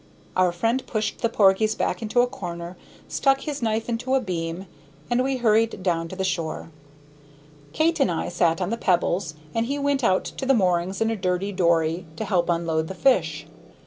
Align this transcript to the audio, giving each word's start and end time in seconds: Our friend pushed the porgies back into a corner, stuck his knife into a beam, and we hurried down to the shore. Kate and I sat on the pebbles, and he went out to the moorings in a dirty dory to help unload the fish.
Our 0.35 0.51
friend 0.51 0.83
pushed 0.87 1.21
the 1.21 1.29
porgies 1.29 1.75
back 1.75 2.01
into 2.01 2.21
a 2.21 2.25
corner, 2.25 2.75
stuck 3.07 3.41
his 3.41 3.61
knife 3.61 3.87
into 3.87 4.15
a 4.15 4.19
beam, 4.19 4.65
and 5.11 5.23
we 5.23 5.37
hurried 5.37 5.83
down 5.83 6.07
to 6.07 6.15
the 6.15 6.23
shore. 6.23 6.71
Kate 7.71 7.99
and 7.99 8.09
I 8.09 8.27
sat 8.29 8.61
on 8.61 8.71
the 8.71 8.77
pebbles, 8.77 9.35
and 9.53 9.67
he 9.67 9.77
went 9.77 10.03
out 10.03 10.25
to 10.25 10.45
the 10.47 10.55
moorings 10.55 11.01
in 11.01 11.11
a 11.11 11.15
dirty 11.15 11.51
dory 11.51 12.07
to 12.15 12.25
help 12.25 12.49
unload 12.49 12.87
the 12.87 12.95
fish. 12.95 13.45